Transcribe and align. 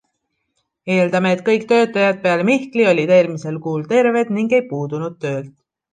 Eeldame, 0.93 1.33
et 1.35 1.43
kõik 1.49 1.67
töötajad 1.73 2.23
peale 2.25 2.47
Mihkli 2.49 2.89
olid 2.95 3.15
eelmisel 3.19 3.63
kuul 3.67 3.87
terved 3.93 4.33
ning 4.39 4.57
ei 4.61 4.65
puudunud 4.73 5.21
töölt. 5.29 5.55